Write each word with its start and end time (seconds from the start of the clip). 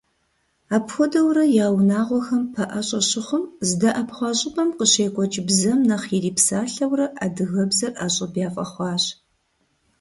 Апхуэдэурэ 0.75 1.43
я 1.65 1.67
унагъуэхэм 1.75 2.43
пэӀэщӀэ 2.53 2.99
щыхъум, 3.09 3.43
здэӀэпхъуа 3.67 4.29
щӀыпӀэм 4.37 4.69
къыщекӀуэкӀ 4.77 5.39
бзэм 5.47 5.79
нэхъ 5.87 6.07
ирипсалъэурэ, 6.15 7.05
адыгэбзэр 7.23 7.91
ӀэщӀыб 7.97 8.33
яфӀэхъуащ. 8.47 9.03